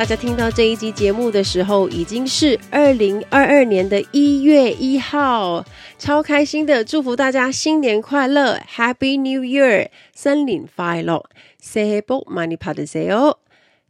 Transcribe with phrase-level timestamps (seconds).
[0.00, 5.62] 大家听到这一集节目的时候，已经是二零二二年的一月一号，
[5.98, 13.38] 超开心的，祝福大家新年快乐，Happy New Year，森林快乐，Say b o m a n i p a d e s e o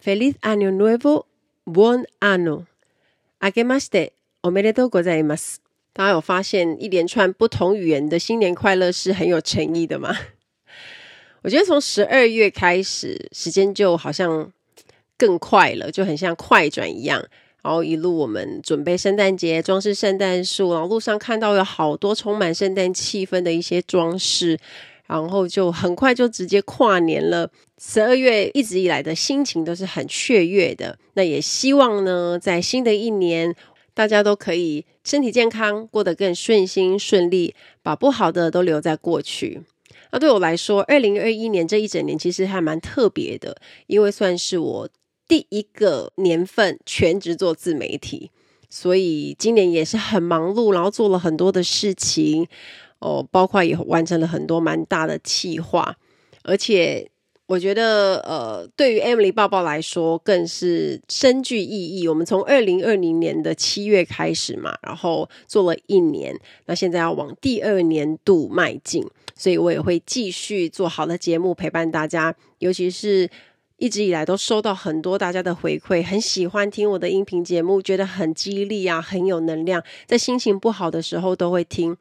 [0.01, 4.11] f e l i z Año Nuevo，Buen Año，Agemaste。
[4.43, 5.37] 我没得都国在吗？
[5.93, 10.17] 大家有发现一连串不同语言的新年快乐是很有诚意的吗？
[11.43, 14.53] 我觉得从十二月开始，时间就好像
[15.21, 17.23] 更快了，就很像快转一样。
[17.63, 24.59] 然后一路我们准备圣诞节，装饰圣诞树，然后路上看到有好多充满圣诞气氛的一些装饰，
[25.07, 27.51] 然后就很快就直接跨年了。
[27.77, 30.99] 十二月一直以来的心情都是很雀跃的。
[31.13, 33.55] 那也希望呢，在新的一年，
[33.93, 39.61] 大家都可以身体健康，过得更顺心顺利，把不好的都留在过去。
[40.13, 44.89] 那对我来说，二零二一年这一整年其实还蛮特别的，因为算是我
[45.31, 48.33] 第一个年份全职做自媒体，
[48.69, 52.49] 所以今年也是很忙碌，然后做了很多的事情
[52.99, 55.97] 哦，包括也完成了很多蛮大的企划，
[56.43, 57.09] 而且
[57.47, 62.09] 我觉得呃，对于 Emily 报报来说更是深具意义。
[62.09, 66.37] 我们从二零二零年的七月开始嘛，然后做了一年，
[66.67, 69.07] 那现在要往第二年度迈进。
[69.37, 73.27] 所以我也会继续做好的节目陪伴大家，尤其是
[73.81, 81.97] 一直以来都收到很多大家的回馈，很喜欢听我的音频节目，觉得很激励啊，很有能量，在心情不好的时候都会听，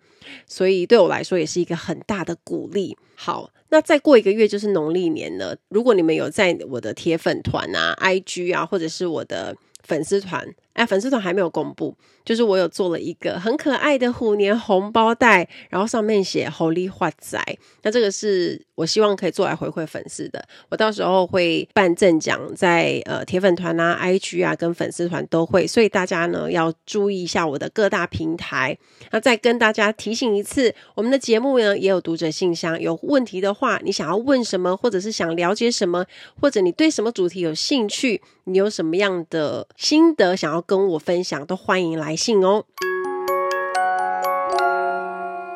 [0.45, 2.97] 所以对我来说也是一个很大的鼓励。
[3.15, 10.45] 好，那再过一个月就是农历年了，如果你们有在我的铁粉团啊、IG 啊，或者是我的粉丝团。
[10.79, 17.43] 哎，粉丝团还没有公布，就是我有做了一个很可爱的虎年红包袋，然后上面写“猴力发财”。
[17.83, 20.41] 那这个是我希望可以做来回馈粉丝的。
[20.69, 28.77] 我到时候会办赠奖，在呃铁粉团啊、IG 啊跟粉丝团都会，所以大家呢要注意一下我的各大平台。
[29.11, 36.05] 那再跟大家提醒一次，我们的节目呢也有读者信箱，有问题的话，你想要问什么，或者是想了解什么，
[36.39, 42.63] 或者你对什么主题有兴趣，你有什么样的心得想要跟我分享，都欢迎来信哦。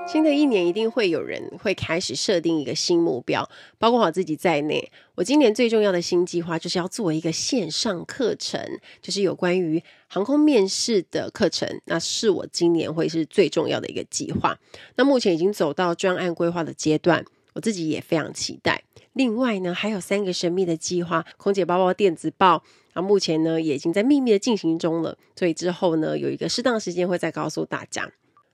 [0.07, 3.47] 新的一年一定会有人会开始设定一个新目标，
[3.77, 4.91] 包括我自己在内。
[5.13, 8.59] 我今年最重要的新计划就是要做一个线上课程，
[9.03, 11.79] 就是有关于航空面试的课程。
[11.85, 14.57] 那是我今年会是最重要的一个计划。
[14.95, 18.83] 那目前已经走到专案规划的阶段，我自己也非常期待。
[19.13, 22.63] 另外呢，还有三个神秘的计划，空姐包包电子报。
[22.93, 28.11] 啊，目前呢也已经在秘密的进行中了，所以之后呢有一个适当时间会再告诉大家。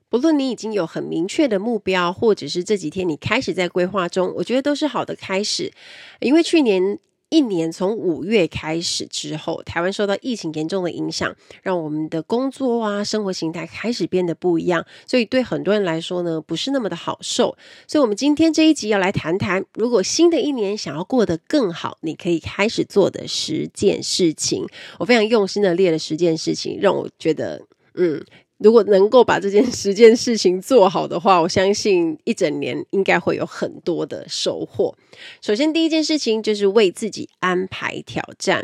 [0.08, 5.72] 不论你已经有很明确的目标，或者是这几天你开始在规划中，我觉得都是好的开始，
[6.20, 6.98] 因为去年。
[7.30, 17.56] 一年从五月开始之后，台湾受到疫情严重的影响，让我们的工作啊、生活形态开始变得不一样，所以对很多人来说呢，不是那么的好受。
[17.86, 24.66] 所以，我们今天这一集要来谈谈，如果新的一年想要过得更好，你可以开始做的十件事情。
[24.98, 27.62] 我非常用心的列了十件事情，让我觉得，
[27.94, 28.24] 嗯。
[28.60, 34.94] 如果能够把这件十件事情做好的话，我相信一整年应该会有很多的收获。
[35.40, 38.62] 首先，第一件事情就是为自己安排挑战。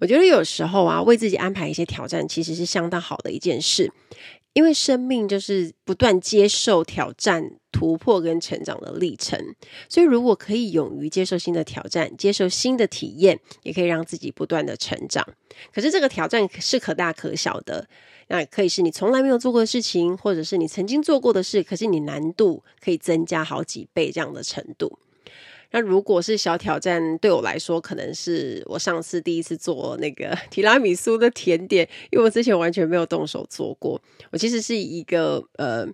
[0.00, 3.92] 我觉得有时候啊，为自己安排一些挑战，其实是相当好的一件事。
[4.52, 9.38] 因为生命就是不断接受挑战、突破跟成长的历程，
[9.88, 15.24] 所以如果可以勇于接受新的挑战、接受新的体验，也可以让自己不断的成长。
[15.72, 17.86] 可是这个挑战是可大可小的，
[18.32, 25.00] 那可以是你从来没有做过的事情，或者是你曾经做过的事，可是你难度可以增加好几倍这样的程度。
[25.72, 34.00] 那如果是小挑战，对我来说，可能是我上次第一次做那个 提拉米苏的甜点，因为我之前完全没有动手做过。
[34.30, 35.84] 我其实是一个呃，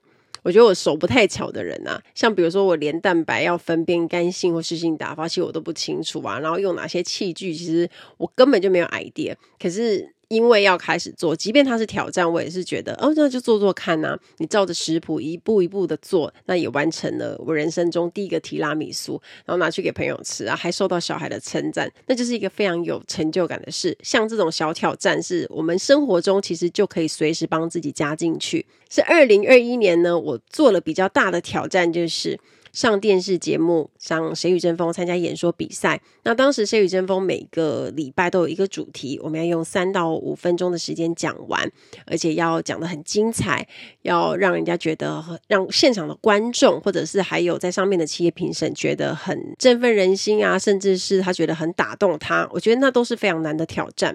[0.42, 2.02] 我觉得我手不太巧的人、啊。
[2.14, 6.38] 像比如说，我连蛋白要分辨干性或湿性打发，其实我都不清楚啊。
[6.38, 9.34] 然后用哪些器具，其实我根本就没有 idea。
[9.58, 23.96] 可是因为要开始做，即便它是挑战，我也是觉得哦，那就做做看呐、你照着食谱一步一步的做，那也完成了我人生中第一个提拉米苏，然后拿去给朋友吃啊，还受到小孩的称赞，那就是一个非常有成就感的事。
[24.02, 28.66] 像这种小挑战，是我们生活中其实就可以随时帮自己加进去。
[28.90, 32.38] 是二零二一年呢，我做了比较大的挑战，就是。
[32.76, 35.98] 上电视节目，上《谁与争锋》参加演说比赛。
[36.24, 41.66] 那当时《谁与争锋》每个礼拜都有一个主题，我们要用三到五分钟的时间讲完，
[42.04, 43.66] 而且要讲得很精彩，
[44.02, 52.46] 要让人家觉得，让现场的观众或者是还有在上面的企业评审觉得很振奋人心啊，甚至是他觉得很打动他。
[52.52, 54.14] 我觉得那都是非常难的挑战。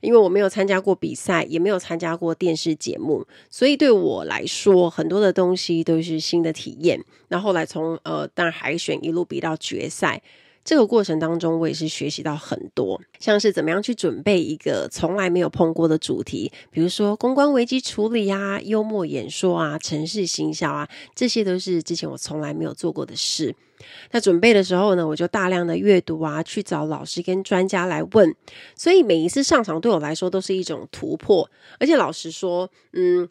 [0.00, 7.04] 因为我没有参加过比赛，也没有参加过电视节目，所以对我来说，很多的东西都是新的体验。
[7.28, 10.22] 那后来从呃，当然海选一路比到决赛，
[10.62, 23.54] 这个过程当中，我也是学习到很多，像是怎么样去准备一个从来没有碰过的主题，比如说公关危机处理啊、幽默演说啊、城市行销啊，这些都是之前我从来没有做过的事。
[24.10, 28.34] 那准备的时候呢，我就大量的阅读啊，去找老师跟专家来问，
[28.76, 31.50] 所以每一次上场对我来说都是一种突破。
[31.78, 33.26] 而且老实说，嗯，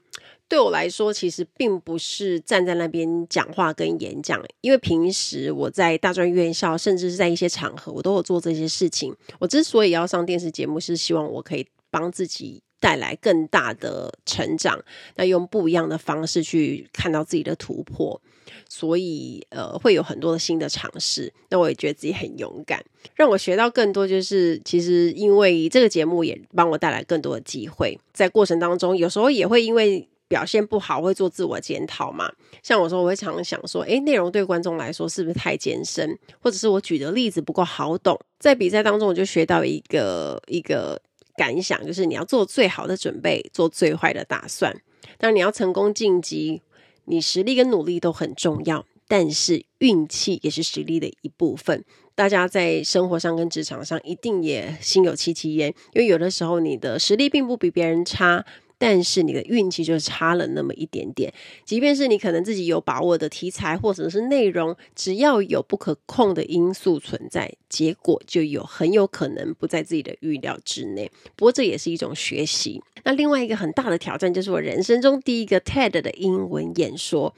[0.50, 9.16] 对我来说其实并不是站在那边讲话跟演讲，因为平时我在大专院校，甚至是在一些场合，我都有做这些事情。
[9.40, 12.62] 我之所以要上电视节目，是希望我可以帮自己。
[12.82, 14.82] 带来更大的成长，
[15.18, 18.22] 那用不一样的方式去看到自己的突破，
[18.70, 21.34] 所以呃会有很多的新的尝试。
[21.50, 22.82] 那我也觉得自己很勇敢，
[23.16, 24.08] 让我学到更多。
[24.08, 32.32] 就是其实因为这个节目也帮我带来更多的机会，在过程当中有时候也会因为表现不好会做自我检讨嘛。
[32.64, 38.18] 像我说，我会常常想说，诶，内容对观众来说是不是太艰深，或者是我举的例子不够好懂？
[38.40, 41.02] 在比赛当中，我就学到一个一个。
[41.38, 44.74] 感想就是你要做最好的准备，做最坏的打算。
[45.18, 46.62] 当然，你要成功晋级，
[47.06, 51.86] 你实力跟努力都很重要，但是运气也是实力的一部分。
[52.14, 58.46] 大家在生活上跟职场上一定也心有戚戚焉，因为有的时候你的实力并不比别人差。
[58.80, 61.32] 但是你的运气就差了那么一点点，
[61.66, 71.12] 即便是你可能自己有把握的题材或者是内容，只要有不可控的因素存在，结果就有很有可能不在自己的预料之内。
[71.36, 72.82] 不过这也是一种学习。
[73.04, 77.36] 那另外一个很大的挑战就是我人生中第一个 TED 的英文演说。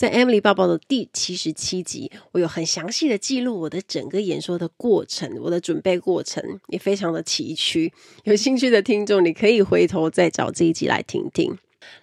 [0.00, 7.92] 在 Emily 报报的第七十七集，我有很详细的记录我的整个演说的过程，我的准备过程也非常的崎岖。
[8.24, 11.54] 有兴趣的听众，你可以回头再找这一集来听听。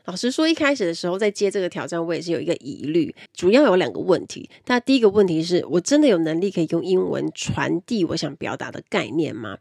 [0.06, 4.48] 老实说，一开始的时候在接这个挑战，我也是有一个疑虑，主要有两个问题。
[4.68, 9.58] 那第一个问题是我真的有能力可以用英文传递我想表达的概念吗？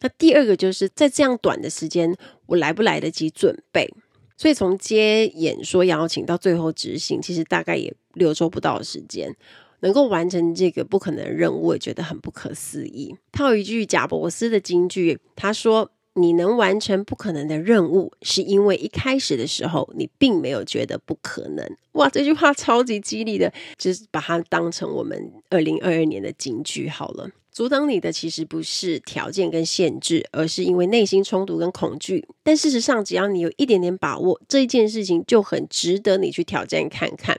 [0.00, 2.16] 那第二个就是在这样短的时间，
[2.46, 3.92] 我来不来得及准备？
[4.36, 9.34] 所以从接演说邀请到最后执行，其实大概也六周不到的时间，
[9.80, 13.14] 能够完成这个不可能的任务，我也觉得很不可思议。
[13.32, 27.30] 套一句贾伯斯的金句，他说：“你能完成不可能的任务，是因为一开始的时候你并没有觉得不可能。”哇，这句话超级激励的，就是把它当成我们二零二二年的金句好了。
[27.54, 32.26] 阻挡你的其实不是条件跟限制，而是因为内心冲突跟恐惧。
[32.42, 37.38] 但事实上，只要你有一点点把握，这一件事情就很值得你去挑战看看。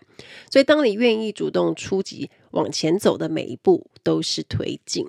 [0.50, 5.06] 所以，当你愿意主动出击往前走的每一步都是推进。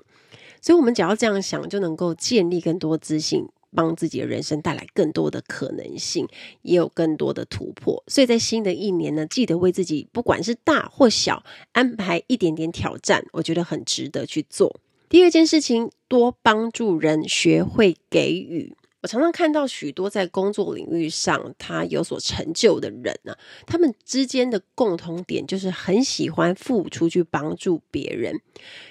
[0.61, 6.27] 所以，我们只要这样想，就能够建立更多自信，帮自己的人生带来更多的可能性，
[6.63, 8.03] 也有更多的突破。
[8.09, 14.81] 所以在新的一年呢，记得为自己不管是大或小安排一点点挑战，我觉得很值得去做。
[15.09, 18.75] 第二件事情，多帮助人，学会给予。
[19.03, 28.41] 我常常看到许多在工作领域上他有所成就的人呢、啊，他们之间的共同点就是很喜欢付出去帮助别人。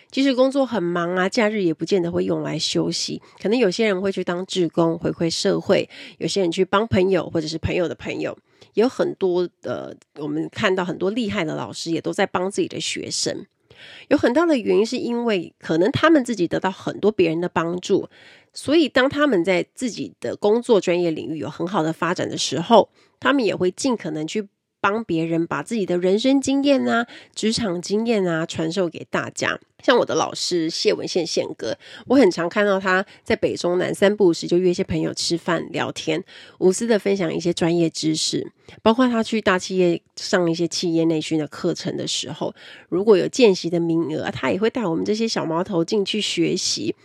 [0.09, 3.21] 即使工作很忙啊，假日也不见得会用来休息。
[3.41, 8.37] 可能有些人会去当志工回馈社会，有些人去帮朋友或者是朋友的朋友，
[8.75, 13.45] 有很多的我们看到很多厉害的老师也都在帮自己的学生。
[14.07, 18.09] 有很大的原因是因为可能他们自己得到很多别人的帮助，
[18.53, 22.89] 所以当他们在自己的工作专业领域有很好的发展的时候，
[23.19, 24.47] 他们也会尽可能去。
[24.85, 29.59] 帮别人把自己的人生经验啊、职场经验啊传授给大家。
[29.83, 31.75] 像我的老师谢文宪宪哥，
[32.05, 36.23] 我很常看到他在北中南三不五时就约一些朋友吃饭聊天，
[36.59, 38.51] 无私的分享一些专业知识。
[38.83, 42.53] 包括他去大企业上一些企业内训的课程的时候，
[42.87, 46.95] 如果有见习的名额，他也会带我们这些小毛头进去学习。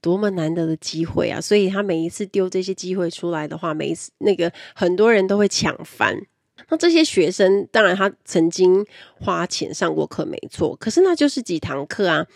[0.00, 1.40] 多么难得的机会啊！
[1.40, 6.16] 所以他每一次丢这些机会出来的话，每一次那个很多人都会抢翻。
[6.68, 8.84] 那这些学生，当然他曾经
[9.20, 12.26] 花钱上过课，没错，可是那就是几堂课啊。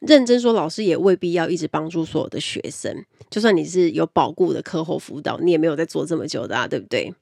[0.00, 3.04] 认真说，老师也未必要一直帮助所有的学生。
[3.28, 7.12] 就算你是有保固的课后辅导，你也没有在做这么久的啊，对不对？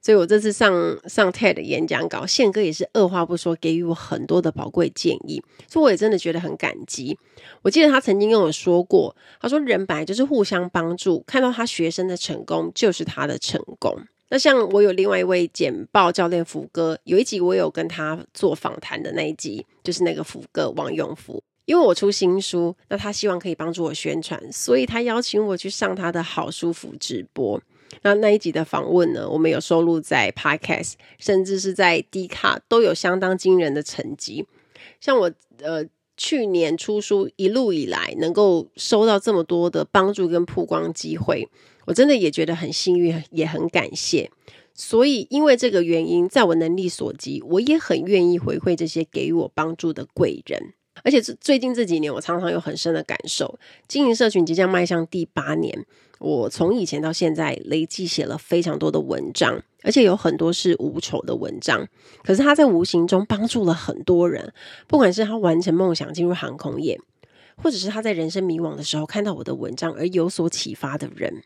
[0.00, 7.18] 所以我这次上上 TED 的演讲稿，宪哥也是二话不说给予我很多的宝贵建议，所以我也真的觉得很感激。
[7.62, 13.96] 我记得他曾经跟我说过，他说人本来就是互相帮助，看到他学生的成功就是他的成功。
[14.30, 27.60] 那像我有另外一位简报教练福哥，有一集我有跟他做访谈的那一集，就是那个福哥王永福，因为我出新书，那他希望可以帮助我宣传，所以他邀请我去上他的好书服直播。
[28.02, 34.46] 那那一集的访问呢，我们有收录在 Podcast，甚至是在 D 卡都有相当惊人的成绩。
[35.00, 35.84] 像我呃
[36.22, 41.48] 去年出书一路以来，能够收到这么多的帮助跟曝光机会，
[41.86, 44.30] 我真的也觉得很幸运，也很感谢。
[44.74, 50.74] 所以因为这个原因，在我能力所及，我也很愿意回馈这些给予我帮助的贵人。
[51.02, 53.58] 而且最近这几年，我常常有很深的感受，
[53.88, 55.86] 经营社群即将迈向第八年。
[56.18, 61.86] 我从以前到现在累计写了非常多的文章，而且有很多是无酬的文章。
[62.22, 64.52] 可是他在无形中帮助了很多人，
[64.86, 67.00] 不管是他完成梦想进入航空业，
[67.56, 71.42] 或者是他在人生迷惘的时候看到我的文章而有所启发的人，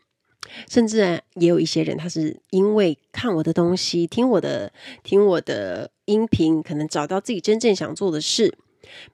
[0.69, 4.71] 甚至也有一些人，他是因为看我的东西、听我的、
[5.03, 8.57] 听我的音频，可能找到自己真正想做的事。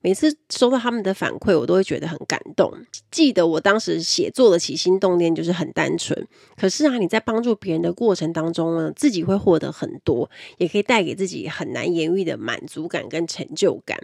[0.01, 2.71] 每次收到他们的反馈，我都会觉得很感动。
[3.09, 13.99] 记得我当时写作的起心动念就是很单纯，可是啊，你在帮助别人的过程当中呢，自己会获得很多，也可以带给自己很难言喻的满足感跟成就感，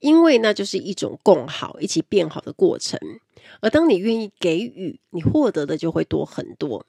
[0.00, 2.98] 因为那就是一种共好、一起变好的过程。
[3.60, 6.86] 而当你愿意给予，你获得的就会多很多。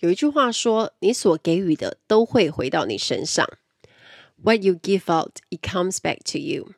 [0.00, 3.44] 有一句话说：“你所给予的都会回到你身上。”
[4.40, 6.68] What you give out, it comes back to you.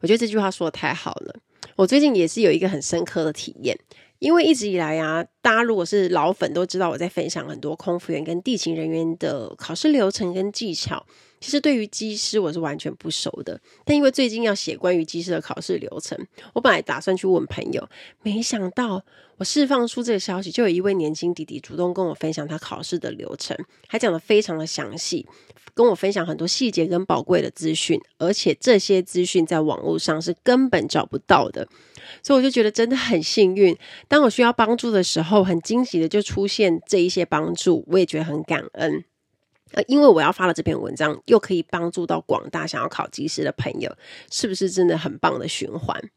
[0.00, 1.34] 我觉得这句话说的太好了。
[1.76, 3.78] 我最近也是有一个很深刻的体验，
[4.18, 11.04] 因为一直以来啊，大家如果是老粉都知道我在分享很多空服员跟地勤人员的考试流程跟技巧。
[11.40, 16.18] 其实对于机师我是完全不熟的，但因为最近要写关于机师的考试流程，
[16.52, 17.88] 我本来打算去问朋友，
[18.22, 19.04] 没想到
[19.36, 25.26] 我释放出这个消息，就有一位年轻弟弟主动跟我分享他考试的流程，还讲得非常的详细，
[25.74, 31.68] 跟我分享很多细节跟宝贵的资讯，而且这些资讯在网络上是根本找不到的，
[32.22, 33.76] 所以我就觉得真的很幸运，
[34.08, 39.04] 当我需要帮助的时候，很惊喜的就出现这一些帮助，我也觉得很感恩。
[39.72, 43.94] 呃，因为我要发了这篇文章，又可以帮助到广大想要考机师的朋友，
[44.30, 46.10] 是不是真的很棒的循环？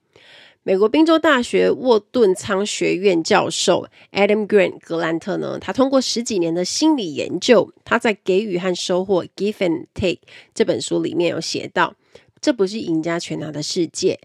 [0.64, 10.10] 美国宾州大学沃顿舱学院教授 Adam Grant 格兰特呢，他通过十几年的心理研究，他在《给予和收获 Give and Take》
[10.54, 11.96] 这本书里面有写到，
[12.40, 14.20] 这不是赢家全拿的世界，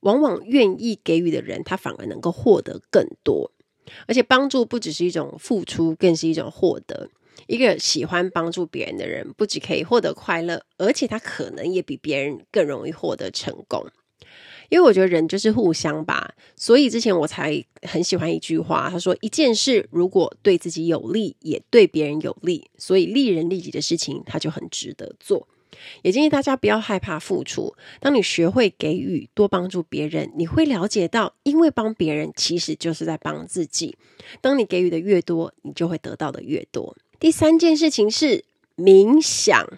[0.00, 3.50] 往往愿意给予的人，他反而能够获得更多，
[4.06, 7.08] 而且帮助不只是一种付出，更是一种获得。
[7.46, 13.86] 一个喜欢帮助别人的人，不仅可以获得快乐，而且他可能也比别人更容易获得成功。
[14.68, 25.48] 因为我觉得人就是互相吧，所以之前我才很喜欢一句话，他说：“一件事如果对自己有利，也对别人有利，所以利人利己的事情，他就很值得做。”
[26.02, 27.74] 也建议大家不要害怕付出。
[28.00, 33.96] 当你学会给予，多帮助别人，你会了解到，因为帮别人其实就是在帮自己。
[34.40, 36.96] 当你给予的越多，你就会得到的越多。
[37.20, 38.44] 第三件事情是
[38.78, 39.68] 冥想。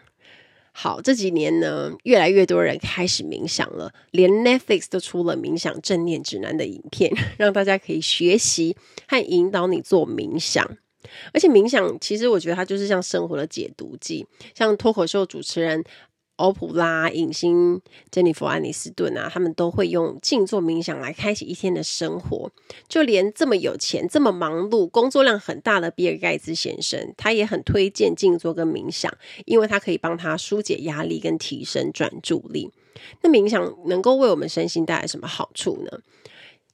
[0.70, 8.76] 好，这几年呢，越来越多人开始冥想了，连 Netflix 都出了冥想正念指南的影片， 让大家可以学习
[9.08, 10.64] 和引导你做冥想。
[11.34, 15.84] 而且冥想，其实我觉得它就是像生活的解毒剂，像脱口秀主持人。
[16.36, 22.50] 欧普拉、影星珍妮佛·安妮斯顿啊，他们都会用静坐冥想来开启一天的生活。
[22.88, 29.12] 就连这么有钱、这么忙碌、工作量很大的比尔·盖茨先生，他也很推荐静坐跟冥想，
[29.44, 32.70] 因为他可以帮他疏解压力跟提升专注力。
[33.20, 36.00] 那冥想能够为我们身心带来什么好处呢？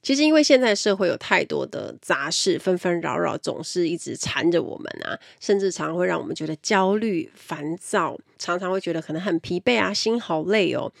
[0.01, 10.91] 其实，因为现在社会有太多的杂事纷纷扰扰，总是一直缠着我们啊，甚至常会让我们觉得焦虑、烦躁，常常会觉得可能很疲惫啊，心好累哦，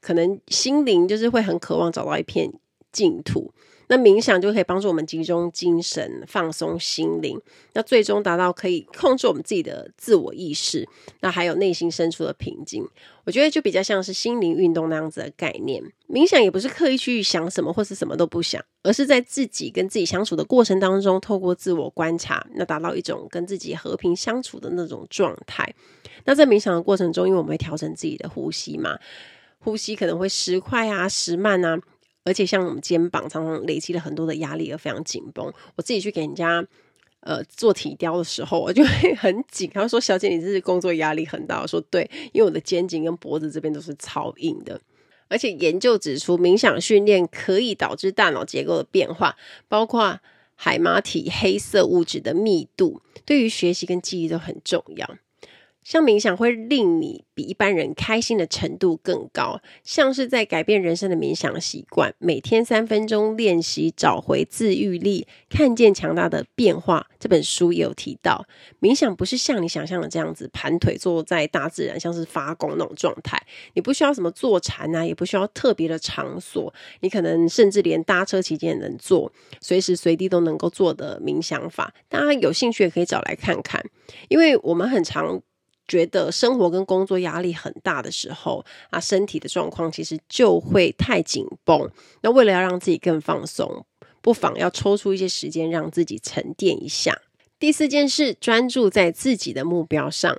[0.00, 2.52] 可能心灵就是会很渴望找到一片
[2.92, 3.52] 净土。
[3.88, 7.40] 那冥想就可以帮助我们集中精神、放松心灵，
[7.72, 10.86] 那最终达到可以控制我们自己的自我意识，
[11.20, 12.86] 那还有内心深处的平静。
[13.24, 15.82] 我觉得就比较像是心灵运动那样子的概念。
[16.08, 25.74] 冥想也不是刻意去想什么或是什么都不想，而是在自己跟自己相处的过程当中，透过自我观察，那达到一种跟自己和平相处的那种状态。
[26.24, 28.98] 那在冥想的过程中，因为我们会调整自己的呼吸嘛，
[29.58, 31.78] 呼吸可能会时快啊、时慢啊。
[32.24, 36.66] 而且像我们肩膀常常累积了很多的压力而非常紧绷，我自己去给人家
[37.20, 39.70] 呃做体雕的时候，我就会很紧。
[39.72, 44.80] 他说：“小姐，你这是工作压力很大。”我说：“对，因为我的肩颈跟脖子这边都是超硬的。”
[45.30, 49.36] 而且研究指出，冥想训练可以导致大脑结构的变化，
[49.68, 50.20] 包括
[50.54, 55.16] 海马体黑色物质的密度，对于学习跟记忆都很重要。
[55.88, 67.06] 像冥想会令你比一般人开心的程度更高，像是在改变人生的冥想习惯，每天三分钟练习，找回自愈力，看见强大的变化。
[67.18, 68.44] 这本书也有提到，
[68.82, 73.42] 冥想不是像你想象的这样子盘腿坐在大自然，像是发功那种状态。
[73.72, 81.94] 你不需要什么坐禅啊，也不需要特别的场所，你可能甚至连搭车期间也能做，随时随地都能够做的冥想法。
[82.10, 83.82] 大家有兴趣也可以找来看看，
[84.28, 85.40] 因为我们很常。
[85.88, 91.90] 觉得生活跟工作压力很大的时候啊，身体的状况其实就会太紧绷。
[92.20, 93.84] 那为了要让自己更放松，
[94.20, 97.18] 不妨要抽出一些时间让自己沉淀一下。
[97.58, 100.38] 第四件事，专注在自己的目标上。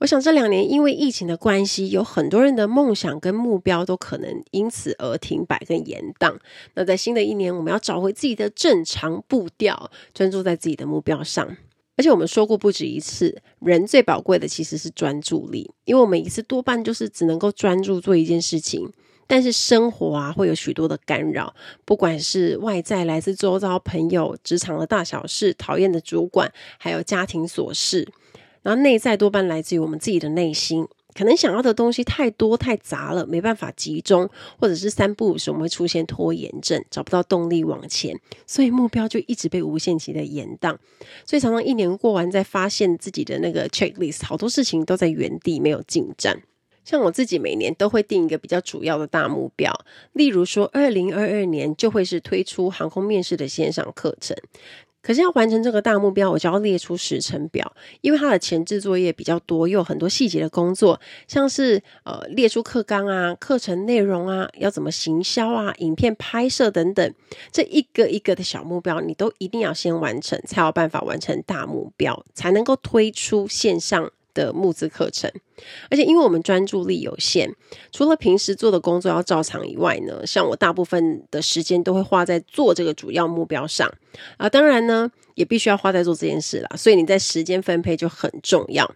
[0.00, 6.36] 我想这两年因为疫情的关系，有很多人的梦想跟目标都可能因此而停摆跟延宕。
[6.74, 11.56] 那在新的一年，我们要找回自己的正常步调，专注在自己的目标上。
[12.00, 18.90] 而且我们说过不止一次，人最宝贵的其实是专注力，因为我们一次多半就是只能够专注做一件事情，
[19.26, 21.54] 但是生活啊会有许多的干扰，
[21.84, 28.08] 不管是外在来自周遭朋友、职场的大小事、讨厌的主管，还有家庭琐事，
[28.62, 30.88] 然后内在多半来自于我们自己的内心。
[31.20, 34.26] 可能想要的东西太多太杂了，没办法集中，
[34.58, 40.78] 或者是三不五时我们会出现拖延症，找不到动力往前，所以目标就一直被无限期的延宕。
[41.26, 46.40] 所以常常一年过完，再发现自己的那个 checklist，好多事情都在原地没有进展。
[46.86, 49.70] 像我自己每年都会定一个比较主要的大目标，
[50.14, 54.34] 例如说，二零二二年就会是推出航空面试的线上课程。
[55.02, 67.14] 可是要完成这个大目标，我就要列出时程表，因为它的前置作业比较多，又有很多细节的工作，像是呃列出课纲啊、课程内容啊、要怎么行销啊、影片拍摄等等，
[67.50, 74.10] 这一个一个的小目标，你都一定要先完成，才有办法完成大目标，才能够推出线上
[74.40, 75.30] 的募资课程，
[75.90, 77.54] 而且因为我们专注力有限，
[77.92, 83.92] 除了平时做的工作要照常以外呢，像我大部分的时间都会花在做这个主要目标上
[84.38, 84.48] 啊。
[84.48, 88.90] 当然呢，也必须要花在做这件事啦，所以你在时间分配就很重要。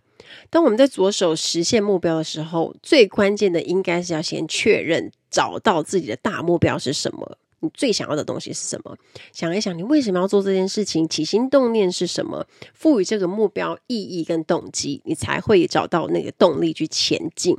[0.50, 7.38] 当我们在着手实现目标的时候，最关键的应该是要先确认找到自己的大目标是什么。
[7.64, 8.96] 你最想要的东西是什么？
[9.32, 11.08] 想一想，你为什么要做这件事情？
[11.08, 12.46] 起心动念是什么？
[12.74, 17.56] 赋予这个目标意义跟动机，你才会找到那个动力去前进。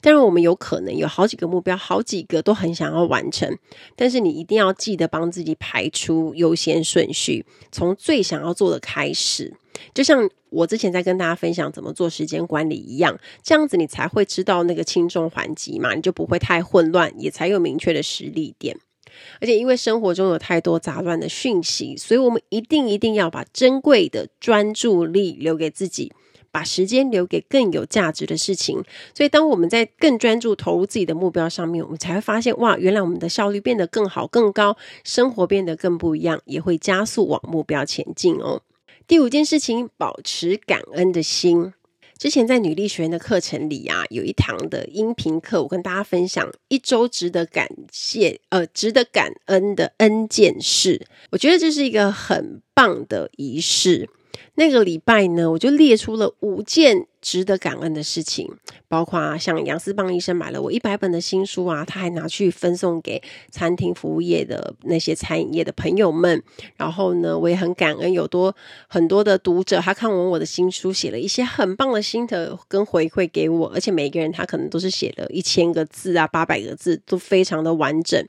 [0.00, 3.58] 当然，我们有可能有好几个目标，好几个都很想要完成，
[3.96, 9.54] 但是你一定要记得帮自己排出优先顺序，从最想要做的开始。
[9.94, 18.76] 就像我之前在跟大家分享怎么做时间管理一样，这样子你才会知道那个轻重缓急嘛，你就不会太混乱，也才有明确的实力点。
[19.40, 26.12] 而且，因为生活中有太多杂乱的讯息，所以我们一定一定要把珍贵的专注力留给自己，
[26.50, 28.82] 把时间留给更有价值的事情。
[29.14, 38.62] 所以，当我们在更专注投入自己的目标上面，我们才会发现，哇，原来我们的效率变得更好、更高，生活变得更不一样，也会加速往目标前进哦。
[39.06, 41.72] 第五件事情，保持感恩的心。
[42.22, 51.04] 之前在女力学院的课程里啊，有一堂的音频课，我跟大家分享一周值得感谢，呃，值得感恩的 N 件事。
[51.32, 54.08] 我觉得这是一个很棒的仪式。
[54.54, 58.46] 那个礼拜呢，我就列出了五件值得感恩的事情，
[58.88, 66.42] 包括像杨思棒医生买了我一百本的新书啊，他还拿去分送给餐厅服务业的那些餐饮业的朋友们。
[66.76, 68.54] 然后呢，我也很感恩有多
[68.88, 78.26] 很多的读者，他看完我的新书，写了一些很棒的心得跟回馈给我，而且每个人他可能都是写了一千个字啊，八百个字，都非常的完整。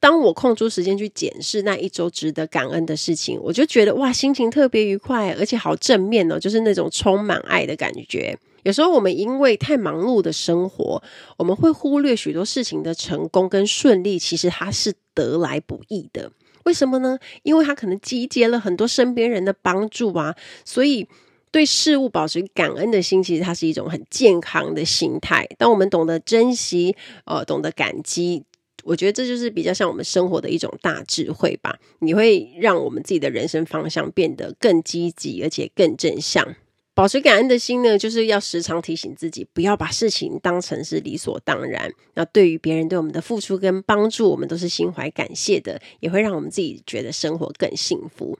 [0.00, 8.36] 当我空出时间去检视那一周值得感恩的事情，我就觉得哇，心情特别愉快，而且好正面哦，就是那种充满爱的感觉。
[8.62, 11.02] 有时候我们因为太忙碌的生活，
[11.36, 16.32] 我们会忽略许多事情的成功跟顺利，其实它是得来不易的。
[16.64, 17.18] 为什么呢？
[17.42, 21.08] 因为它可能集结了很多身边人的帮助啊，所以
[21.50, 25.46] 对事物保持感恩的心，其实它是一种很健康的心态。
[25.56, 28.44] 当我们懂得珍惜，呃，懂得感激，
[28.84, 31.78] 我觉得这就是比较像我们生活的一种大智慧吧。
[32.00, 36.54] 你会让我们自己的人生方向变得更积极，而且更正向。
[36.92, 41.90] 保持感恩的心呢，就是要时常提醒自己，不要把事情当成是理所当然。
[42.14, 48.38] 那对于别人对我们的付出跟帮助，我们都是心怀感谢的，也会让我们自己觉得生活更幸福。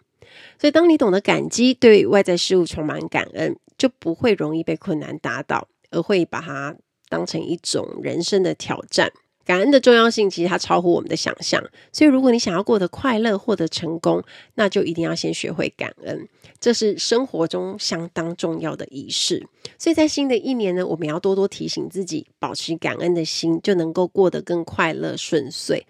[0.58, 6.76] 所以，当你懂得感激，对外在事物充满感恩，就不会容易被困难打倒，而会把它
[7.08, 9.10] 当成一种人生的挑战。
[9.44, 11.60] 感恩的重要性，其实它超乎我们的想象。
[11.92, 14.22] 所以，如果你想要过得快乐、获得成功，
[14.54, 16.28] 那就一定要先学会感恩，
[16.60, 19.48] 这是生活中相当重要的仪式。
[19.78, 25.86] 所以在新的一年呢，我们要多多提醒自己，保持感恩的心，就能够过得更快乐顺遂。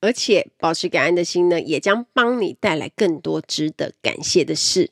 [0.00, 4.90] 而且，保持感恩的心呢，也将帮你带来更多值得感谢的事。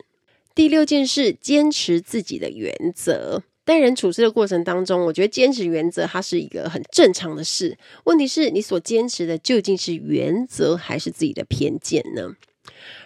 [0.54, 3.42] 第六件事，坚持自己的原则。
[3.68, 7.76] 待人处事的过程当中，我觉得坚持原则它是一个很正常的事。
[8.04, 12.34] 问题是你所坚持的究竟是原则还是自己的偏见呢？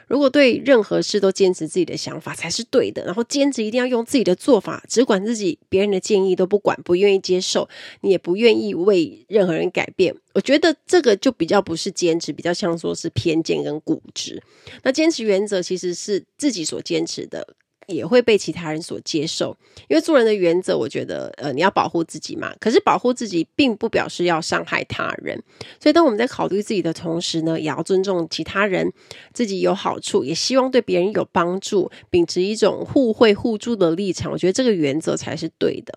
[0.07, 7.69] 如果对任何事都坚持自己的想法才是对的，然后坚持一定要用自己的做法，只管自己，别人的建议都不管，不愿意接受，
[8.03, 14.41] 你也不愿意为任何人改变，我觉得这个就比较不是坚持，比较像说是偏见跟固执。
[14.85, 17.57] 那坚持原则其实是自己所坚持的。
[17.87, 19.57] 也会被其他人所接受，
[19.89, 22.53] 因为做人的原则，我觉得，呃，你要保护自己嘛。
[22.61, 25.43] 可是保护自己，并不表示要伤害他人。
[25.81, 28.93] 所以，当我们在考虑自己的同时呢，也要尊重其他人，
[29.33, 34.31] 自己有好处，也希望对别人有帮助，秉持一种互惠互助的立场。
[34.33, 35.93] 我觉得这个原则才是对的。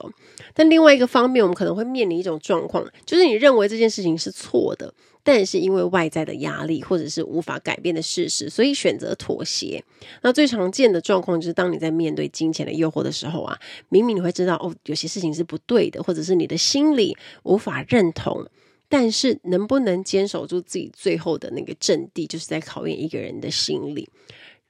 [0.54, 4.94] 但另外一个方面，我们可能会面临一种状况，就是你认为这件事情是错的。
[5.26, 9.84] 但是因为外在的压力或者是无法改变的事实，所以选择妥协。
[10.22, 13.60] 那最常见的状况就是，当你在面对金钱的诱惑的时候啊，
[13.90, 18.46] 明明你会知道哦，有些事情是不对的，或者是你的心里无法认同，
[18.88, 24.08] 但是能不能坚守住自己最后的那个阵地，就是在考验一个人的心理。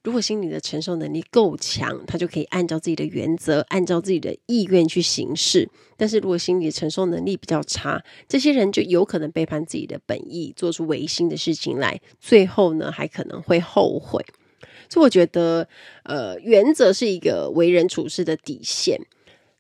[0.06, 5.68] 如果心理的承受能力够强，他就可以按照自己的原则，按照自己的意愿去行事。
[5.98, 14.24] 但是如果心理承受能力比较差，这些人就有可能背叛自己的本意，做出违心的事情来，最后呢，还可能会后悔。
[14.88, 15.68] 所以我觉得，
[16.04, 19.02] 呃，原则是一个为人处事的底线。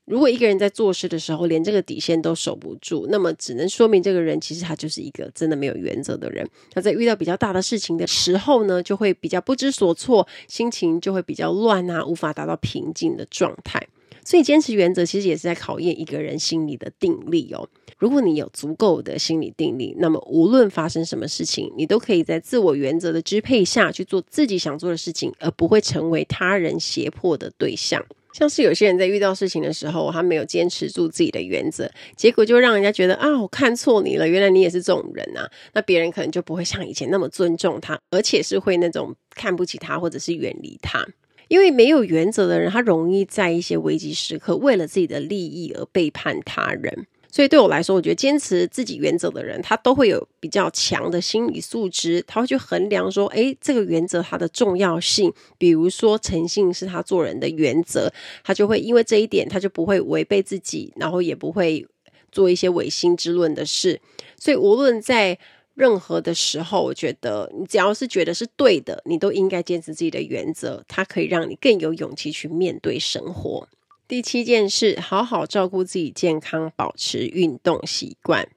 [0.05, 6.47] 如果一个人在做事的时候连这个底线都守不住，那么只能说明这个人其实他就是一个真的没有原则的人。
[6.71, 13.87] 他在遇到比较大的事情的时候呢，就会比较不知所措，心情就会比较乱啊，无法达到平静的状态。
[14.23, 17.67] 所以坚持原则其实也是在考验一个人心理的定力哦。
[17.97, 28.03] 如果你有足够的心理定力，那么无论发生什么事情，你都可以在自我原则的支配下去做自己想做的事情，而不会成为他人胁迫的对象。
[28.37, 35.49] 像是有些人在遇到事情的时候，他没有坚持住自己的原则，结果就让人家觉得啊，我看错你了，原来你也是这种人啊。
[35.71, 41.07] 那别人可能就不会像以前那么尊重他，而且是会那种看不起他，或者是远离他。
[41.47, 47.07] 因为没有原则的人，他容易在一些危机时刻，为了自己的利益而背叛他人。
[47.35, 55.33] 所以对我来说，我觉得坚持自己原则的人，他都会有比较强的心理素质，他会去衡量说，诶，这个原则它的重要性。
[55.57, 58.09] 比如说，诚信是他做人的原则，
[58.41, 61.85] 他就会因为这一点，他就不会违背自己，然后也不会
[62.31, 63.99] 做一些违心之论的事。
[64.39, 65.37] 所以，无论在
[65.73, 73.67] 任何的时候，我觉得你只要是觉得是对的，你都应该坚持自己的原则，它可以让你更有勇气去面对生活。
[74.07, 78.47] 第七件事，好好照顾自己健康，保持运动习惯。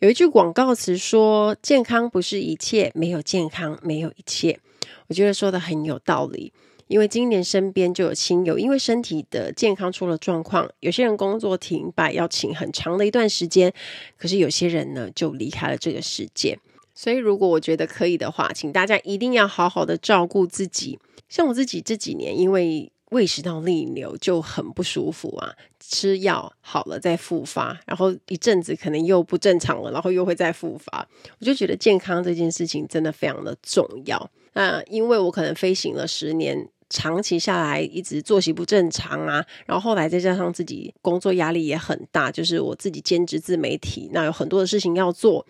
[0.00, 4.58] 有一句广告词说：“健康不是一切，没有健康，没有一切。”
[5.06, 6.52] 我觉得说的很有道理。
[6.88, 13.72] 因为今年身边就有亲友因为身体的健康出了状况，有些人工作停摆，要请很长的一段时间。
[14.16, 16.58] 可是有些人呢，就离开了这个世界。
[16.96, 20.98] 所以，如果我觉得可以的话，请大家一定要好好的照顾自己。
[21.28, 31.06] 像我自己这几年，因为胃食道逆流就很不舒服啊，吃药好了再复发，然后一阵子可能又不正常了，然后又会再复发。
[31.38, 34.30] 我就觉得健康这件事情真的非常的重要。
[34.54, 45.46] 那因为我可能飞行了十年，长期下来一直作息不正常啊，然后后来再加上自己工作压力也很大，就是我自己兼职自媒体，那有很多的事情要做。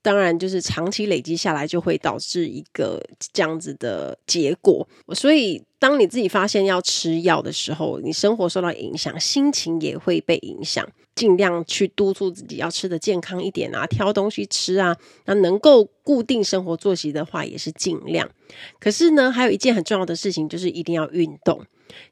[0.00, 4.88] 当然，就是长期累积下来，就会导致一个这样子的结果。
[5.14, 10.88] 所以，当你自己发现要吃药的时候，你生活受到影响，心情也会被影响。
[11.14, 14.96] 尽量去督促自己要吃得健康一点啊，挑东西吃啊。
[15.24, 18.30] 那能够固定生活作息的话，也是尽量。
[18.78, 21.60] 可是呢，还有一件很重要的事情，就是一定要运动。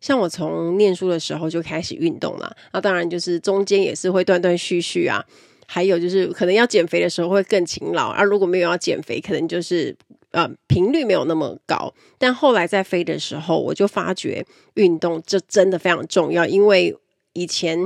[0.01, 5.25] 像我从念书的时候就开始运动了，那当然就是中间也是会断断续续啊。
[5.67, 9.95] 还有就是，可能要减肥的时候会更勤劳，而、啊、如果没有要减肥，可能就是
[10.31, 11.93] 呃频率没有那么高。
[12.19, 16.97] 但后来在飞的时候，我就发觉运动这真的非常重要，因为
[17.33, 17.79] 以前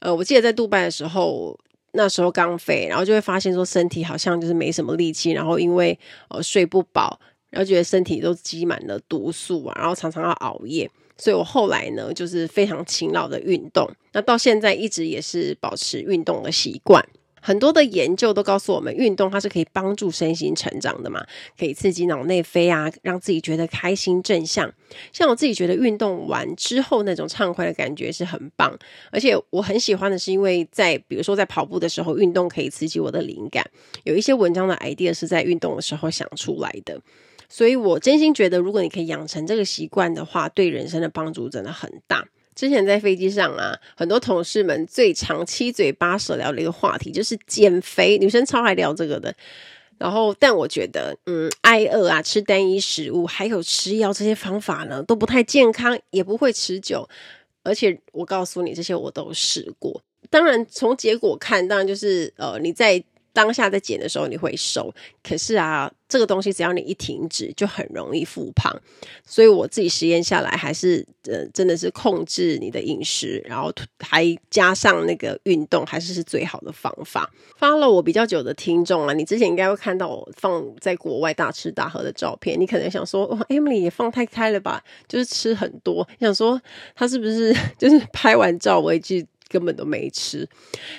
[0.00, 1.58] 呃我记得在杜拜的时候，
[1.92, 7.18] 那时候刚飞，然后就会发现说身体好像就是没什么力气，然后因为呃睡不饱，
[7.50, 17.04] 然后觉得身体都积满了毒素啊，然后常常要熬夜，所以我后来呢就是非常勤劳的运动，那到现在一直也是保持运动的习惯。
[17.46, 21.22] 很多的研究都告诉我们，运动它是可以帮助身心成长的嘛，
[21.58, 24.72] 可以刺激脑内啡啊，让自己觉得开心正向。
[25.12, 28.74] 像我自己觉得运动完之后那种畅快的感觉是很棒，
[29.12, 33.62] 而且我很喜欢的是，因为在比如说在跑步的时候，运动可以刺激我的灵感，
[34.04, 36.98] 有一些文章的 idea 是在运动的时候想出来的，
[37.54, 42.26] 所以我真心觉得，如果你可以养成这个习惯的话，对人生的帮助真的很大。
[42.56, 49.32] 之前在飞机上啊，很多同事们最常七嘴八舌聊的一个话题就是减肥，女生超爱聊这个的。
[49.98, 57.08] 然后，但我觉得，嗯，挨饿啊，吃单一食物，还有吃药这些方法呢，都不太健康，也不会持久。
[57.62, 60.02] 而且，我告诉你，这些我都试过。
[60.28, 63.04] 当然，从结果看，当然就是呃，你在。
[63.34, 68.72] 当下在减的时候你会瘦，可是啊，这个东西只要你一停止，就很容易复胖。
[69.26, 77.28] 所以我自己实验下来，还是呃，真的是控制你的饮食，然后还加上那个运动，还是是最好的方法。
[77.58, 86.60] follow 我比较久的听众啊，你之前应该会看到我放在国外大吃大喝的照片，你可能想说，哇，Emily 也放太开了吧，就是吃很多，想说
[86.94, 89.26] 他是不是 就是拍完照回去。
[89.54, 90.48] 根本都没吃。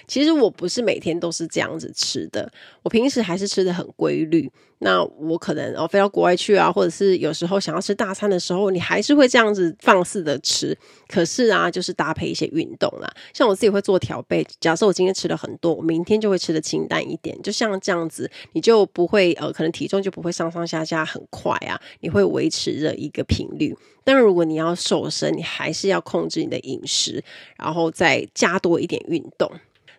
[0.08, 2.50] 其实我不是每天都是这样子吃的，
[2.84, 4.50] 我平时还是吃的很规律。
[4.80, 10.78] 那我可能哦飞到国外去啊，或者是有时候想要吃大餐的时候，你还是会这样子放肆的吃。
[11.08, 14.46] 可是啊，就是搭配一些运动啦，像我自己会做调配。
[14.60, 17.40] 假设我今天吃了很多，我明天就会吃的清淡一点。
[17.42, 21.80] 就像这样子，你就不会呃，可能体重就不会上上下下很快啊。
[22.02, 23.76] 你会维持着一个频率。
[24.04, 27.24] 但，如果你要瘦身，你还是要控制你的饮食，
[27.58, 29.52] 然后再加多一点运动。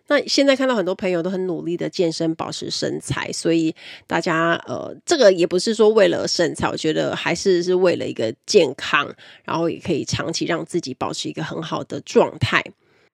[0.07, 3.75] 那现在看到很多朋友都很努力的健身保持身材，所以
[4.07, 12.63] 大家呃，这个也不是说为了身材，我觉得还是是为了一个健康，然后也可以长期让自己保持一个很好的状态。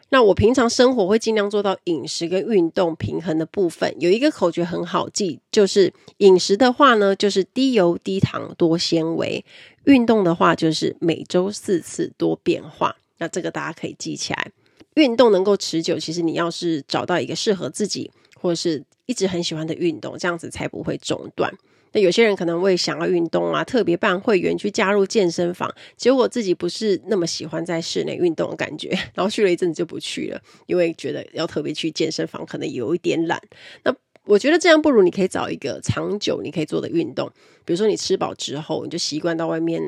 [0.10, 9.43] 那我平常生活会尽量做到饮食跟运动平衡的部分，有一个口诀很好记，就是饮食的话呢，就是低油低糖多纤维；
[9.86, 12.95] 运动的话，就是每周四次多变化。
[13.17, 14.51] 那这个大家可以记起来。
[14.95, 21.51] 运动能够持久，其实你要是找到一个适合自己或者是一直很喜欢的运动，这样子才不会中断。
[21.95, 33.39] 那有些人可能会想要运动啊，特别办会员去加入健身房，结果自己不是那么喜欢在室内运动的感觉， 然后去了一阵子就不去了，因为觉得要特别去健身房可能有一点懒。
[33.84, 37.32] 那我觉得这样不如你可以找一个长久你可以做的运动，
[37.63, 39.79] 比如说你吃饱之后，你就习惯到外面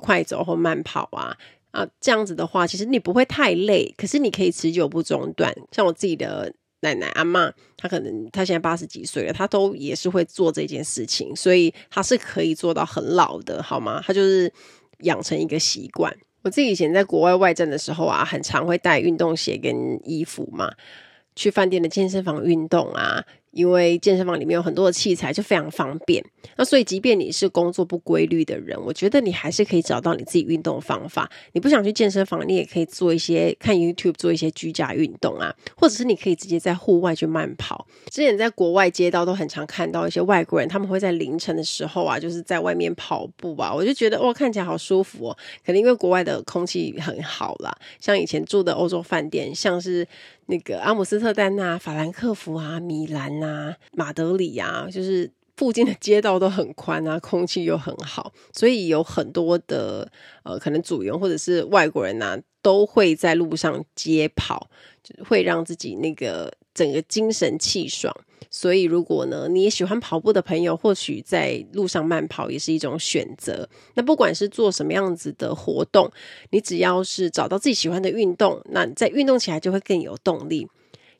[0.00, 1.36] 快走或慢跑啊。
[1.78, 5.54] 啊，这样子的话，其实你不会太累，可是你可以持久不中断。
[5.70, 14.02] 像我自己的奶奶阿嬷，她可能她现在八十几岁了，她都也是会做这件事情，所以她是可以做到很老的，好吗？
[14.04, 14.52] 她就是
[15.00, 16.16] 养成一个习惯。
[16.42, 20.72] 我自己以前在国外外站的时候啊，很常会带运动鞋跟衣服嘛，
[21.36, 23.24] 去饭店的健身房运动啊。
[23.50, 26.24] 因为健身房里面有很多的器材，就非常方便。
[26.56, 31.30] 那所以，即便你是工作不规律的人，我觉得你还是可以找到你自己运动的方法。
[31.52, 37.86] 你不想去健身房，你也可以做一些看 YouTube 做一些居家运动啊，或者是你可以直接在户外去慢跑。
[38.10, 45.38] 之前在国外街道都很常看到一些外国人，他们会在凌晨的时候啊，就是在外面跑步啊，我就觉得哇，看起来好舒服哦。
[45.64, 50.06] 可能因为国外的空气很好啦，像以前住的欧洲饭店，像是。
[50.50, 60.10] 那个阿姆斯特丹啊、法兰克福啊、米兰呐、马德里啊，就是附近的街道都很宽啊，空气又很好，所以有很多的
[60.44, 64.70] 呃，可能组员或者是外国人呐、都会在路上街跑，
[65.02, 68.14] 就会让自己那个整个精神气爽。
[68.50, 73.68] 所以，如果呢，你也喜欢跑步的朋友，或许在路上慢跑也是一种选择。
[73.94, 76.10] 那不管是做什么样子的活动，
[76.50, 80.68] 你只要是找到自己喜欢的运动，那在运动起来就会更有动力。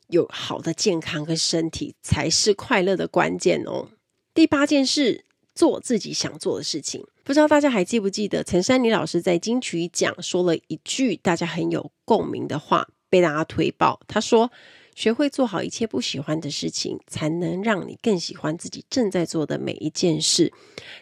[0.07, 3.89] 有好的健康跟身体才是快乐的关键哦。
[4.33, 7.05] 第八件事，做自己想做的事情。
[7.23, 13.99] 不知道大家还记不记得陈珊妮老师在金曲奖说了一句大家很有共鸣的话，被大家推爆。
[14.07, 14.51] 他说
[14.95, 20.51] ：“学会做好一切不喜欢的事情，才能让你更喜欢自己正在做的每一件事。”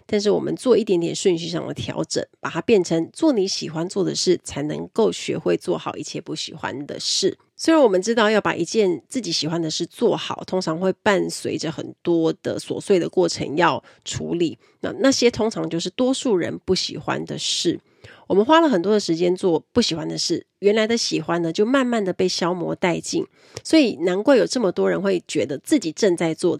[0.05, 7.37] 但是我们做一点点顺序上的调整，把它变成做你喜欢做的事，才能够学会做好一切不喜欢的事。
[7.55, 14.57] 虽然我们知道要把一件自己喜欢的事做好，通常会伴随着很多的琐碎的过程要处理。
[14.81, 17.79] 那那些通常就是多数人不喜欢的事。
[18.27, 23.25] 我们花了很多的时间做不喜欢的事，原来的喜欢呢，就慢慢的被消磨殆尽。
[23.63, 26.59] 所以难怪有这么多人会觉得自己正在做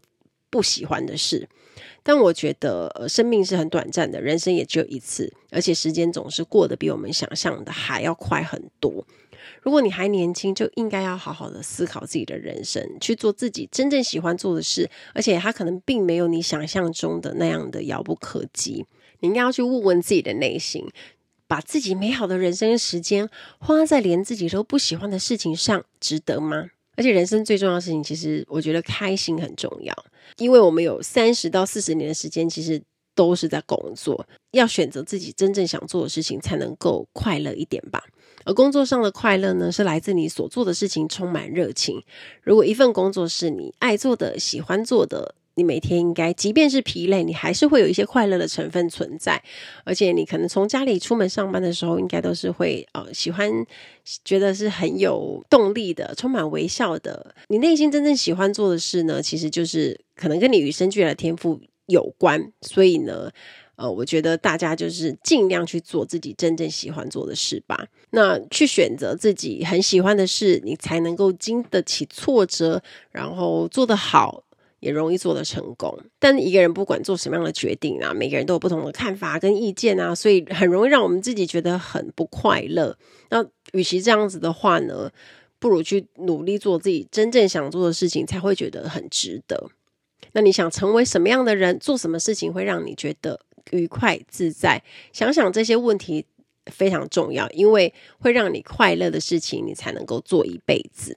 [0.49, 1.47] 不喜欢的事。
[2.01, 9.05] 但我觉得，呃，生命是很短暂的，人生也只有一次，而且时间总是过得比我们想象的还要快很多。
[9.61, 18.85] 如果你还年轻，就应该要好好的思考自己的人生，去做自己真正喜欢做的事，而且它可能并没有你想象中的那样的遥不可及。
[19.19, 20.85] 你应该要去问问自己的内心，
[21.47, 26.69] 把自己美好的人生时间花在连自己都不喜欢的事情上，值得吗？
[26.95, 29.95] 而且人生最重要的事情，其实我觉得开心很重要，
[30.37, 32.81] 因为我们有三十到四十年的时间，其实
[33.13, 38.03] 都是在工作，要选择自己真正想做的事情，才能够快乐一点吧。
[38.45, 42.01] 而工作上的快乐呢，是来自你所做的事情充满热情。
[42.41, 49.43] 如果一份工作是你爱做的、喜欢做的，你每天应该，即便是疲累，你还是会有一些快乐的成分存在。
[49.83, 53.51] 而且你可能从家里出门上班的时候，应该都是会呃喜欢，
[54.23, 57.35] 觉得是很有动力的，充满微笑的。
[57.49, 62.53] 你内心真正喜欢做的事呢，其实就是可能跟你与生俱来的天赋有关。
[62.61, 63.29] 所以呢。
[63.79, 67.85] 呃，我觉得大家就是尽量去做自己真正喜欢做的事吧。
[68.09, 74.43] 那去选择自己很喜欢的事，你才能够经得起挫折，然后做得好，
[74.79, 75.97] 也容易做得成功。
[76.19, 82.97] 但一个人不管做什么样的决定啊，每个人都有不同的看法跟意见啊，所以很容易让我们自己觉得很不快乐。
[83.29, 85.11] 那与其这样子的话呢，
[85.59, 89.69] 不如去努力做自己真正想做的事情，才会觉得很值得。
[90.33, 91.79] 那你想成为什么样的人？
[91.79, 93.39] 做什么事情会让你觉得
[93.71, 96.25] 愉快自在，想想这些问题
[96.67, 101.15] 非常重要，因为会让你快乐的事情，你才能够做一辈子。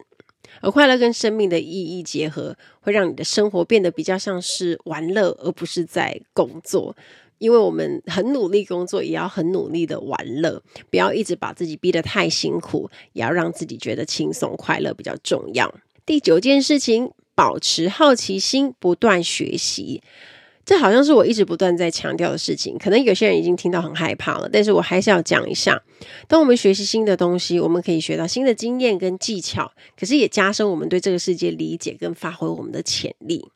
[0.60, 6.96] 而快乐跟生命的意义结合，会让你的生活变得比较像是玩乐，而不是在工作。
[7.38, 15.74] 因为我们很努力工作，也要很努力的玩乐，不要一直把自己逼得太辛苦，也要让自己觉得轻松快乐比较重要。
[16.04, 20.02] 第九件事情，保持好奇心，不断学习。
[20.64, 25.82] 这好像是我一直不断在强调的事情，可能有些人已经听到很害怕了，但是我还是要讲一下。
[26.28, 33.48] 当我们学习新的东西，我们可以学到新的经验跟技巧，可是也加深我们对这个世界理解跟发挥我们的潜力。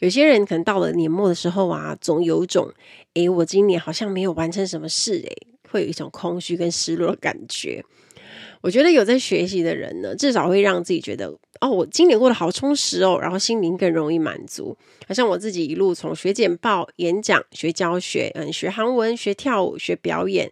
[0.00, 2.72] 有些人可能到了年末的时候啊，总有种，
[3.14, 7.84] 诶，我今年好像没有完成什么事，诶，会有一种空虚跟失落的感觉。
[8.62, 14.76] 我觉得有在学习的人呢，至少会让自己觉得，哦，我今年过得好充实哦，然后心灵更容易满足。
[15.06, 20.50] 好像我自己一路从学简报、演讲、学教学，嗯，学韩文、学跳舞、学表演、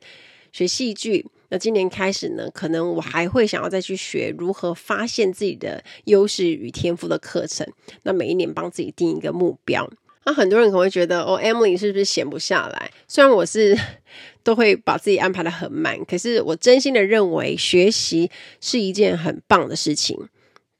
[0.53, 1.27] 学戏剧。
[1.49, 7.67] 那今年开始呢，可能我还会想要再去学如何发现自己的优势与天赋的课程。
[8.03, 9.89] 那每一年帮自己定一个目标。
[10.25, 12.91] 那很多人可能会觉得，哦，Emily 是不是闲不下来？
[13.07, 13.75] 虽然我是
[14.43, 20.29] 都会把自己安排得很满，可是我真心的认为，学习是一件很棒的事情。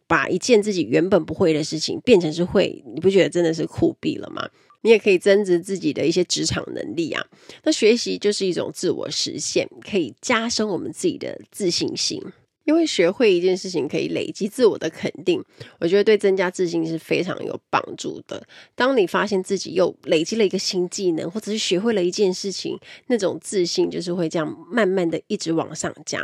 [0.09, 4.49] 把一件自己原本不会的事情变成是会，你不觉得真的是酷毙了吗？
[4.81, 7.25] 你也可以增值自己的一些职场能力啊。
[7.65, 12.23] 那学习就是一种自我实现，可以加深我们自己的自信心。
[12.69, 15.43] 因为学会一件事情可以累积自我的肯定，
[15.81, 18.47] 我觉得对增加自信是非常有帮助的。
[18.75, 26.21] 当你发现自己又累积了一个新技能，或者是学会了一件事情，那种自信就是会这样慢慢的一直往上加。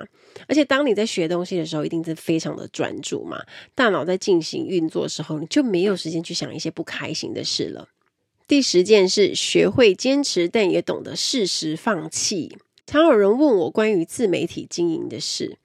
[0.47, 3.41] 而且当你在学东西的时候，一定是非常的专注嘛，
[3.75, 7.89] 大脑在进行运作的时候，你就没有时间去想一些不开心的事了。
[8.47, 12.59] 第十件事，学会坚持，但也懂得适时放弃。
[12.87, 15.57] 常有人问我关于自媒体经营的事。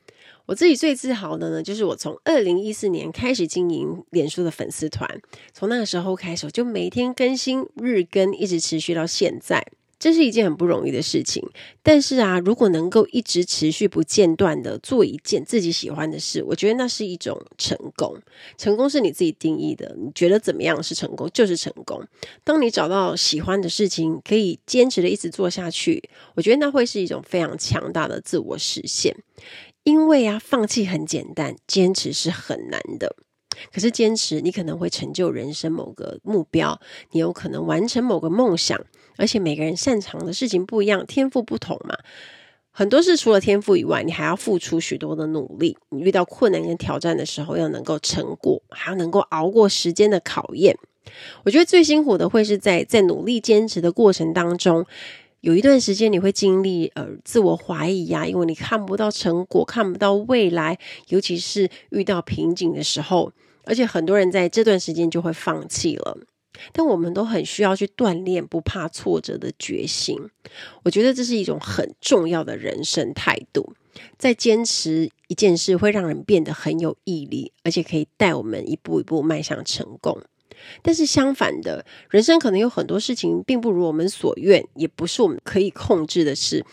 [0.49, 5.07] 我自己最自豪的呢，就是我从二零一四年开始经营脸书的粉丝团，
[5.53, 9.63] 从那个时候开始，就每天更新日更，一直持续到现在。
[9.99, 11.47] 这是一件很不容易的事情，
[11.83, 18.17] 但是啊，如果能够一直持续不间断的做一件自己喜欢的事，我觉得那是一种成功。
[18.57, 22.01] 成功是你自己定义的，你觉得怎么样是成功，就是成功。
[22.43, 29.13] 当你找到喜欢的事情，可以坚持的一直做下去，我觉得那会是一种非常强大的自我实现。
[29.84, 33.15] 因为啊，放弃很简单，坚持是很难的。
[33.74, 36.80] 可是坚持，你可能会成就人生某个目标，
[37.12, 38.80] 你有可能完成某个梦想。
[39.18, 41.98] 而且每个人擅长的事情不一样，天赋不同嘛。
[42.72, 45.78] 很多事除了天赋以外，你还要付出许多的努力。
[45.90, 50.77] 你遇到困难跟挑战的时候，要能够成果，还要能够熬过时间的考验。
[51.44, 54.86] 我觉得最辛苦的会是在在努力坚持的过程当中，
[55.42, 60.77] 有一段时间你会经历呃自我怀疑呀、啊，因为你看不到成果，看不到未来，
[61.08, 63.31] 尤其是遇到瓶颈的时候，
[63.63, 66.17] 而且很多人在这段时间就会放弃了。
[66.73, 70.17] 但我们都很需要去锻炼不怕挫折的决心。
[70.83, 73.73] 我觉得这是一种很重要的人生态度。
[74.17, 80.21] 在坚持一件事，会让人变得很有毅力，而且可以带我们一步一步迈向成功。
[80.81, 86.65] 但是相反的，人生可能有很多事情并不如我们所愿，也不是我们可以控制的事。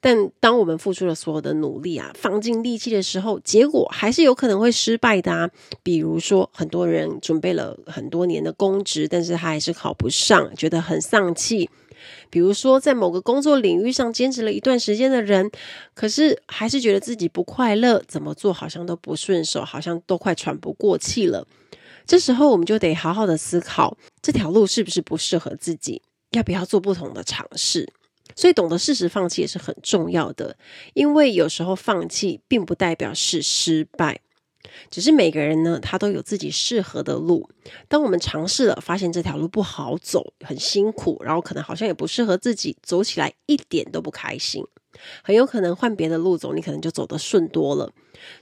[0.00, 5.48] 但当我们付出了所有的努力啊，放尽力气的时候，结果还是有可能会失败的啊。
[5.84, 11.70] 比如说，很多人准备了很多年的公职，但是他还是考不上，觉得很丧气。
[12.30, 15.48] 比如说，在某个工作领域上坚持了一段时间的人，
[15.94, 21.46] 可是还是觉得自己不快乐，怎么做好像都不顺手，好像都快喘不过气了。
[22.06, 27.92] 这时候，我们就得好好的思考，这条路是不是不适合自己，要不要做不同的尝试。
[28.34, 30.56] 所以，懂得适时放弃也是很重要的，
[30.94, 34.20] 因为有时候放弃并不代表是失败，
[34.90, 37.50] 只是每个人呢，他都有自己适合的路。
[37.88, 44.64] 当我们尝试了，发现这条路不好走，很辛苦，然后可能好像也不适合自己，走起来一点都不开心，
[45.22, 47.92] 很有可能换别的路走，你可能就走得顺多了。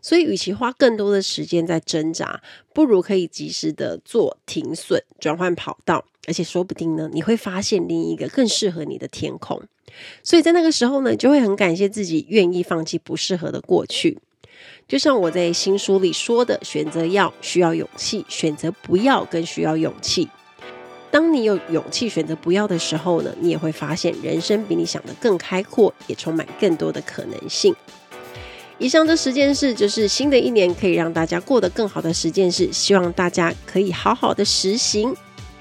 [0.03, 2.43] 所以，与其花更多的时间在挣扎，
[2.75, 9.63] 不如可以及时的做停损，转换跑道，而且说不定呢，你会发现另一个更适合你的天空。
[10.23, 14.19] 所以在那个时候呢，就会很感谢自己愿意放弃不适合的过去。
[14.87, 20.29] 就像我在新书里说的，选择要需要勇气，选择不要更需要勇气。
[21.11, 27.75] 当你有勇气选择不要的时候呢，你也会发现人生比你想的更开阔，也充满更多的可能性。
[28.79, 35.15] 以上这十件事，就是新的一年可以让大家过得更好的十件事，希望大家可以好好的实行。